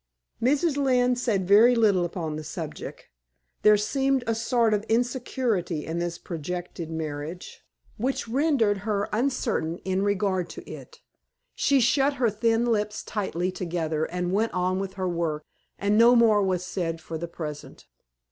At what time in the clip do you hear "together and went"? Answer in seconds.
13.51-14.55